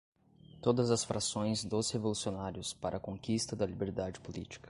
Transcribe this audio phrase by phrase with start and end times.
[0.63, 4.59] todas as frações dos revolucionários para a conquista da liberdade política